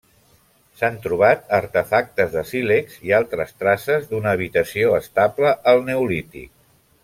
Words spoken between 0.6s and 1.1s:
S'han